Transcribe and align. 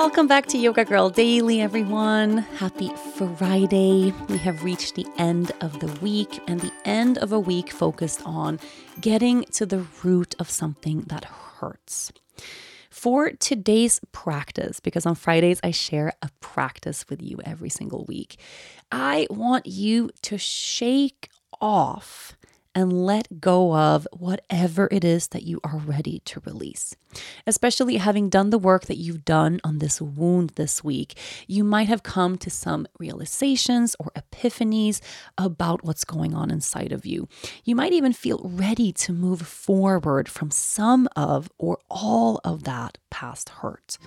Welcome 0.00 0.28
back 0.28 0.46
to 0.46 0.58
Yoga 0.58 0.84
Girl 0.84 1.10
Daily, 1.10 1.60
everyone. 1.60 2.38
Happy 2.38 2.88
Friday. 3.16 4.14
We 4.28 4.38
have 4.38 4.62
reached 4.62 4.94
the 4.94 5.08
end 5.18 5.50
of 5.60 5.80
the 5.80 5.88
week 6.00 6.38
and 6.46 6.60
the 6.60 6.72
end 6.84 7.18
of 7.18 7.32
a 7.32 7.40
week 7.40 7.72
focused 7.72 8.22
on 8.24 8.60
getting 9.00 9.42
to 9.54 9.66
the 9.66 9.84
root 10.04 10.36
of 10.38 10.48
something 10.48 11.00
that 11.08 11.24
hurts. 11.24 12.12
For 12.90 13.30
today's 13.32 14.00
practice, 14.12 14.78
because 14.78 15.04
on 15.04 15.16
Fridays 15.16 15.58
I 15.64 15.72
share 15.72 16.12
a 16.22 16.30
practice 16.38 17.04
with 17.08 17.20
you 17.20 17.40
every 17.44 17.68
single 17.68 18.04
week, 18.04 18.38
I 18.92 19.26
want 19.30 19.66
you 19.66 20.10
to 20.22 20.38
shake 20.38 21.28
off 21.60 22.27
and 22.74 22.92
let 22.92 23.40
go 23.40 23.74
of 23.74 24.06
whatever 24.12 24.88
it 24.90 25.04
is 25.04 25.28
that 25.28 25.42
you 25.42 25.60
are 25.64 25.78
ready 25.78 26.20
to 26.26 26.40
release. 26.44 26.94
Especially 27.46 27.96
having 27.96 28.28
done 28.28 28.50
the 28.50 28.58
work 28.58 28.86
that 28.86 28.98
you've 28.98 29.24
done 29.24 29.60
on 29.64 29.78
this 29.78 30.00
wound 30.00 30.50
this 30.56 30.84
week, 30.84 31.18
you 31.46 31.64
might 31.64 31.88
have 31.88 32.02
come 32.02 32.36
to 32.38 32.50
some 32.50 32.86
realizations 32.98 33.96
or 33.98 34.12
epiphanies 34.16 35.00
about 35.36 35.84
what's 35.84 36.04
going 36.04 36.34
on 36.34 36.50
inside 36.50 36.92
of 36.92 37.06
you. 37.06 37.28
You 37.64 37.74
might 37.74 37.92
even 37.92 38.12
feel 38.12 38.40
ready 38.44 38.92
to 38.92 39.12
move 39.12 39.42
forward 39.42 40.28
from 40.28 40.50
some 40.50 41.08
of 41.16 41.48
or 41.58 41.78
all 41.90 42.40
of 42.44 42.64
that 42.64 42.98
past 43.10 43.48
hurt. 43.48 43.98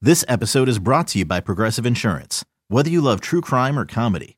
This 0.00 0.24
episode 0.28 0.68
is 0.68 0.78
brought 0.78 1.08
to 1.08 1.18
you 1.18 1.24
by 1.24 1.40
Progressive 1.40 1.84
Insurance. 1.84 2.44
Whether 2.68 2.88
you 2.88 3.00
love 3.00 3.20
true 3.20 3.40
crime 3.40 3.78
or 3.78 3.84
comedy, 3.84 4.37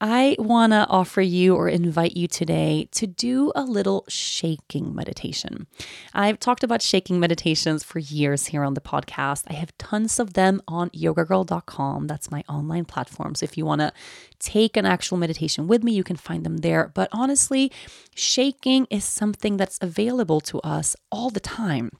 I 0.00 0.34
want 0.38 0.72
to 0.72 0.86
offer 0.88 1.20
you 1.20 1.54
or 1.54 1.68
invite 1.68 2.16
you 2.16 2.26
today 2.26 2.88
to 2.92 3.06
do 3.06 3.52
a 3.54 3.62
little 3.62 4.06
shaking 4.08 4.94
meditation. 4.94 5.66
I've 6.14 6.40
talked 6.40 6.64
about 6.64 6.80
shaking 6.80 7.20
meditations 7.20 7.84
for 7.84 7.98
years 7.98 8.46
here 8.46 8.64
on 8.64 8.72
the 8.72 8.80
podcast. 8.80 9.44
I 9.48 9.52
have 9.54 9.76
tons 9.76 10.18
of 10.18 10.32
them 10.32 10.62
on 10.66 10.88
yogagirl.com. 10.90 12.06
That's 12.06 12.30
my 12.30 12.42
online 12.48 12.86
platform. 12.86 13.34
So 13.34 13.44
if 13.44 13.58
you 13.58 13.66
want 13.66 13.82
to 13.82 13.92
take 14.38 14.78
an 14.78 14.86
actual 14.86 15.18
meditation 15.18 15.68
with 15.68 15.84
me, 15.84 15.92
you 15.92 16.02
can 16.02 16.16
find 16.16 16.44
them 16.44 16.58
there. 16.58 16.90
But 16.94 17.10
honestly, 17.12 17.70
shaking 18.14 18.86
is 18.88 19.04
something 19.04 19.58
that's 19.58 19.78
available 19.82 20.40
to 20.42 20.60
us 20.60 20.96
all 21.12 21.28
the 21.28 21.40
time. 21.40 21.90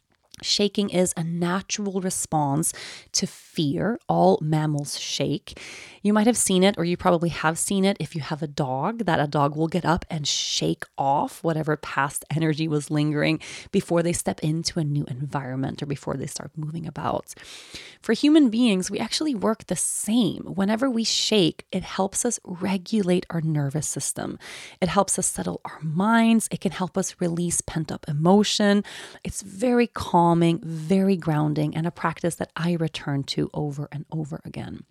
Shaking 0.43 0.91
is 0.91 1.13
a 1.17 1.25
natural 1.25 2.01
response 2.01 2.73
to 3.13 3.27
fear. 3.27 3.99
All 4.09 4.39
mammals 4.41 4.99
shake. 4.99 5.59
You 6.03 6.13
might 6.13 6.27
have 6.27 6.37
seen 6.37 6.63
it, 6.63 6.77
or 6.79 6.85
you 6.85 6.97
probably 6.97 7.29
have 7.29 7.59
seen 7.59 7.85
it 7.85 7.97
if 8.01 8.15
you 8.15 8.23
have 8.23 8.43
a 8.43 8.47
dog, 8.47 9.05
that 9.05 9.21
a 9.21 9.27
dog 9.27 9.55
will 9.55 9.69
get 9.69 9.85
up 9.85 10.05
and 10.09 10.27
shake 10.27 10.85
off 10.97 11.45
whatever 11.45 11.77
past 11.77 12.25
energy 12.35 12.67
was 12.67 12.91
lingering 12.91 13.41
before 13.71 14.03
they 14.03 14.13
step 14.13 14.41
into 14.41 14.81
a 14.81 14.85
new 14.85 15.05
environment 15.09 15.83
or 15.83 15.87
before 15.87 16.17
they 16.17 16.27
start 16.27 16.51
moving 16.57 16.87
about. 16.87 17.35
For 18.01 18.15
human 18.15 18.49
beings, 18.49 18.91
we 18.91 18.99
actually 18.99 19.35
work 19.35 19.67
the 19.67 19.77
same. 19.77 20.43
Whenever 20.55 20.89
we 20.89 21.05
shake, 21.05 21.67
it 21.71 21.83
helps 21.83 22.25
us 22.25 22.41
regulate 22.45 23.27
our 23.29 23.43
nervous 23.43 23.87
system, 23.87 24.39
it 24.81 24.89
helps 24.89 25.19
us 25.19 25.27
settle 25.27 25.61
our 25.65 25.81
minds, 25.83 26.49
it 26.51 26.61
can 26.61 26.73
help 26.73 26.97
us 26.97 27.17
release 27.21 27.61
pent 27.61 27.93
up 27.93 28.07
emotion. 28.09 28.85
It's 29.23 29.43
very 29.43 29.87
calming, 30.31 30.61
very 30.63 31.17
grounding, 31.17 31.75
and 31.75 31.89
a 31.89 31.91
practice 31.91 32.37
that 32.37 32.53
I 32.55 32.75
return 32.75 33.25
to 33.25 33.51
over 33.53 33.89
and 33.91 34.05
over 34.13 34.41
again. 34.45 34.85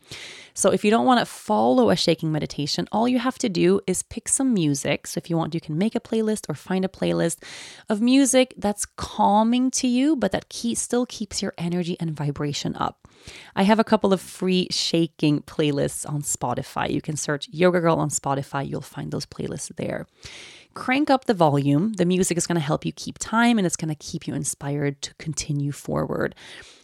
So 0.54 0.70
if 0.70 0.84
you 0.84 0.92
don't 0.92 1.06
want 1.06 1.22
to 1.22 1.26
follow 1.26 1.90
a 1.90 1.96
shaking 1.96 2.30
meditation, 2.30 2.90
all 2.92 3.08
you 3.08 3.20
have 3.20 3.38
to 3.38 3.48
do 3.48 3.80
is 3.88 4.04
pick 4.04 4.28
some 4.28 4.54
music. 4.54 5.08
So 5.08 5.18
if 5.18 5.30
you 5.30 5.38
want, 5.38 5.54
you 5.54 5.62
can 5.62 5.78
make 5.78 5.96
a 5.96 6.02
playlist 6.02 6.50
or 6.50 6.56
find 6.56 6.84
a 6.84 6.90
playlist 6.90 7.38
of 7.88 8.02
music 8.02 8.54
that's 8.58 8.86
calming 8.86 9.72
to 9.80 9.88
you, 9.88 10.18
but 10.18 10.34
that 10.34 10.50
key, 10.50 10.76
still 10.76 11.06
keeps 11.06 11.42
your 11.42 11.54
energy 11.58 11.96
and 12.02 12.12
vibration 12.12 12.76
up. 12.76 13.08
I 13.56 13.64
have 13.64 13.80
a 13.80 13.86
couple 13.86 14.12
of 14.12 14.20
free 14.20 14.68
shaking 14.72 15.42
playlists 15.44 16.10
on 16.10 16.22
Spotify. 16.22 16.90
You 16.90 17.02
can 17.02 17.16
search 17.16 17.48
Yoga 17.50 17.80
Girl 17.80 17.96
on 17.96 18.10
Spotify, 18.10 18.68
you'll 18.68 18.82
find 18.82 19.12
those 19.12 19.26
playlists 19.26 19.74
there 19.78 20.06
crank 20.74 21.10
up 21.10 21.26
the 21.26 21.34
volume. 21.34 21.94
The 21.94 22.06
music 22.06 22.38
is 22.38 22.48
going 22.48 22.56
to 22.56 22.62
help 22.62 22.86
you 22.86 22.92
keep 22.92 23.18
time 23.20 23.58
and 23.58 23.66
it's 23.66 23.76
going 23.76 23.90
to 23.90 23.96
keep 23.96 24.28
you 24.28 24.34
inspired 24.34 25.02
to 25.04 25.14
continue 25.16 25.72
forward. 25.72 26.36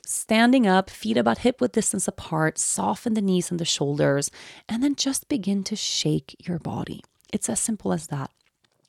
Standing 0.06 0.68
up, 0.68 0.90
feet 0.90 1.18
about 1.18 1.40
hip 1.40 1.62
width 1.62 1.74
distance 1.74 2.08
apart, 2.08 2.58
soften 2.58 3.16
the 3.16 3.22
knees 3.22 3.50
and 3.50 3.60
the 3.60 3.66
shoulders, 3.66 4.30
and 4.70 4.84
then 4.84 4.96
just 4.96 5.28
begin 5.28 5.64
to 5.64 5.76
shake 5.76 6.36
your 6.40 6.60
body. 6.60 7.04
It's 7.34 7.50
as 7.50 7.60
simple 7.60 7.92
as 7.92 8.08
that. 8.08 8.30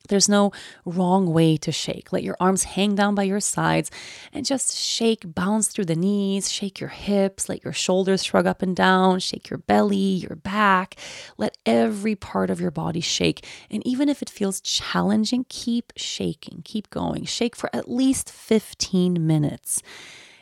There's 0.07 0.29
no 0.29 0.51
wrong 0.85 1.31
way 1.31 1.57
to 1.57 1.71
shake. 1.71 2.11
Let 2.11 2.23
your 2.23 2.37
arms 2.39 2.63
hang 2.63 2.95
down 2.95 3.15
by 3.15 3.23
your 3.23 3.39
sides 3.39 3.91
and 4.33 4.45
just 4.45 4.75
shake, 4.75 5.33
bounce 5.35 5.67
through 5.67 5.85
the 5.85 5.95
knees, 5.95 6.51
shake 6.51 6.79
your 6.79 6.89
hips, 6.89 7.49
let 7.49 7.63
your 7.63 7.73
shoulders 7.73 8.23
shrug 8.23 8.47
up 8.47 8.61
and 8.61 8.75
down, 8.75 9.19
shake 9.19 9.49
your 9.49 9.59
belly, 9.59 9.95
your 9.95 10.35
back. 10.35 10.95
Let 11.37 11.57
every 11.65 12.15
part 12.15 12.49
of 12.49 12.61
your 12.61 12.71
body 12.71 13.01
shake. 13.01 13.45
And 13.69 13.85
even 13.85 14.09
if 14.09 14.21
it 14.21 14.29
feels 14.29 14.61
challenging, 14.61 15.45
keep 15.49 15.93
shaking, 15.95 16.61
keep 16.63 16.89
going. 16.89 17.25
Shake 17.25 17.55
for 17.55 17.69
at 17.73 17.89
least 17.89 18.29
15 18.29 19.25
minutes. 19.25 19.81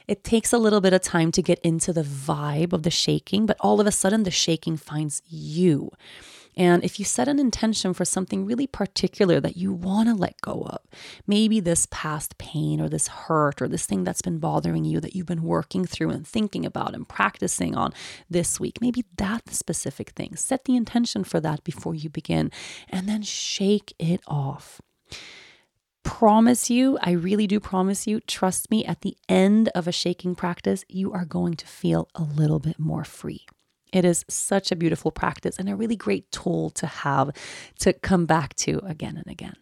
It 0.08 0.24
takes 0.24 0.54
a 0.54 0.60
little 0.60 0.82
bit 0.82 0.94
of 0.94 1.02
time 1.02 1.32
to 1.32 1.42
get 1.42 1.60
into 1.60 1.92
the 1.92 2.04
vibe 2.04 2.74
of 2.74 2.84
the 2.84 2.92
shaking, 2.92 3.46
but 3.46 3.58
all 3.60 3.82
of 3.82 3.88
a 3.88 3.92
sudden 3.92 4.24
the 4.24 4.32
shaking 4.32 4.78
finds 4.78 5.24
you. 5.28 5.90
And 6.58 6.84
if 6.84 7.00
you 7.00 7.06
set 7.06 7.28
an 7.28 7.40
intention 7.40 7.94
for 7.94 8.06
something 8.06 8.46
really 8.46 8.68
particular 8.68 9.40
that 9.40 9.58
you 9.58 9.74
want 9.74 10.10
to 10.10 10.16
let 10.16 10.40
go 10.42 10.64
of, 10.68 10.80
maybe 11.28 11.60
this 11.60 11.88
past 11.92 12.38
pain 12.38 12.80
or 12.80 12.90
this 12.90 13.08
hurt 13.08 13.62
or 13.62 13.68
this 13.68 13.86
thing 13.86 14.04
that's 14.04 14.22
been 14.22 14.40
bothering 14.40 14.86
you 14.86 15.00
that 15.00 15.16
you've 15.16 15.26
been 15.26 15.44
working 15.44 15.86
through 15.86 16.10
and 16.12 16.28
thinking 16.28 16.66
about 16.66 16.94
and 16.94 17.08
practicing 17.08 17.76
on 17.76 17.94
this 18.30 18.60
week, 18.60 18.80
maybe 18.82 19.06
that 19.18 19.50
specific 19.50 20.12
thing. 20.12 20.36
Set 20.36 20.66
the 20.66 20.76
intention 20.76 21.24
for 21.24 21.40
that 21.40 21.64
before 21.64 21.96
you 21.96 22.10
begin 22.10 22.52
and 22.90 23.08
then 23.08 23.22
shake 23.22 23.94
it 24.00 24.22
off 24.28 24.82
promise 26.06 26.70
you, 26.70 26.98
I 27.02 27.12
really 27.12 27.48
do 27.48 27.60
promise 27.60 28.08
you, 28.08 28.22
trust 28.22 28.72
me, 28.72 28.86
at 28.86 29.02
the 29.02 29.18
end 29.28 29.70
of 29.76 29.88
a 29.88 29.92
shaking 29.92 30.36
practice, 30.36 30.86
you 30.88 31.12
are 31.12 31.26
going 31.26 31.56
to 31.56 31.68
feel 31.68 32.08
a 32.16 32.22
little 32.22 32.60
bit 32.60 32.80
more 32.80 33.04
free. 33.04 33.46
It 33.92 34.06
is 34.06 34.26
such 34.28 34.72
a 34.72 34.76
beautiful 34.76 35.12
practice 35.12 35.58
and 35.58 35.70
a 35.70 35.76
really 35.76 35.96
great 35.96 36.32
tool 36.32 36.70
to 36.72 36.88
have 36.88 37.32
to 37.80 37.94
come 37.94 38.26
back 38.26 38.56
to 38.56 38.80
again 38.86 39.18
and 39.18 39.28
again. 39.28 39.56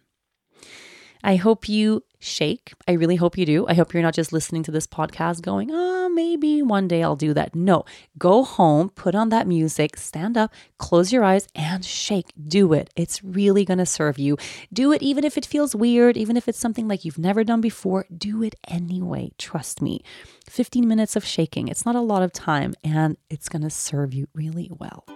I 1.24 1.36
hope 1.36 1.70
you 1.70 2.04
shake. 2.18 2.74
I 2.86 2.92
really 2.92 3.16
hope 3.16 3.38
you 3.38 3.46
do. 3.46 3.66
I 3.66 3.72
hope 3.72 3.94
you're 3.94 4.02
not 4.02 4.12
just 4.12 4.30
listening 4.30 4.62
to 4.64 4.70
this 4.70 4.86
podcast 4.86 5.40
going, 5.40 5.70
oh, 5.72 6.10
maybe 6.10 6.60
one 6.60 6.86
day 6.86 7.02
I'll 7.02 7.16
do 7.16 7.32
that. 7.32 7.54
No, 7.54 7.86
go 8.18 8.44
home, 8.44 8.90
put 8.90 9.14
on 9.14 9.30
that 9.30 9.46
music, 9.46 9.96
stand 9.96 10.36
up, 10.36 10.52
close 10.76 11.14
your 11.14 11.24
eyes, 11.24 11.48
and 11.54 11.82
shake. 11.82 12.30
Do 12.46 12.74
it. 12.74 12.90
It's 12.94 13.24
really 13.24 13.64
going 13.64 13.78
to 13.78 13.86
serve 13.86 14.18
you. 14.18 14.36
Do 14.70 14.92
it 14.92 15.02
even 15.02 15.24
if 15.24 15.38
it 15.38 15.46
feels 15.46 15.74
weird, 15.74 16.18
even 16.18 16.36
if 16.36 16.46
it's 16.46 16.58
something 16.58 16.86
like 16.86 17.06
you've 17.06 17.18
never 17.18 17.42
done 17.42 17.62
before. 17.62 18.04
Do 18.14 18.42
it 18.42 18.54
anyway. 18.68 19.32
Trust 19.38 19.80
me. 19.80 20.04
15 20.50 20.86
minutes 20.86 21.16
of 21.16 21.24
shaking, 21.24 21.68
it's 21.68 21.86
not 21.86 21.96
a 21.96 22.00
lot 22.00 22.22
of 22.22 22.34
time, 22.34 22.74
and 22.84 23.16
it's 23.30 23.48
going 23.48 23.62
to 23.62 23.70
serve 23.70 24.12
you 24.12 24.28
really 24.34 24.70
well. 24.78 25.06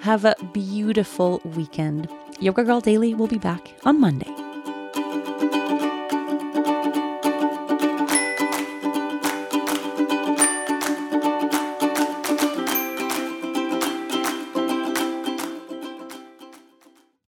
Have 0.00 0.24
a 0.24 0.34
beautiful 0.54 1.42
weekend. 1.44 2.08
Yoga 2.40 2.64
Girl 2.64 2.80
Daily 2.80 3.12
will 3.12 3.28
be 3.28 3.38
back 3.38 3.68
on 3.84 4.00
Monday. 4.00 4.31